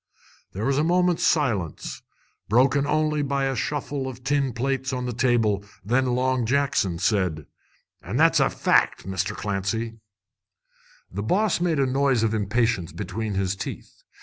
[0.53, 2.01] There was a moment's silence,
[2.49, 5.63] broken only by a shuffle of tin plates on the table.
[5.85, 7.45] Then Long Jackson said
[8.01, 9.35] "An' that's a fact, Mr.
[9.35, 9.99] Clancy."
[11.11, 14.01] The boss made a noise of impatience between his teeth.